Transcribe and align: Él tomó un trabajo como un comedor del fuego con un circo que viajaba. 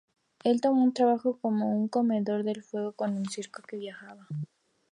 Él 0.43 0.61
tomó 0.61 0.83
un 0.83 0.95
trabajo 0.95 1.37
como 1.39 1.69
un 1.79 1.87
comedor 1.87 2.43
del 2.43 2.63
fuego 2.63 2.93
con 2.93 3.13
un 3.15 3.25
circo 3.29 3.61
que 3.61 3.77
viajaba. 3.77 4.27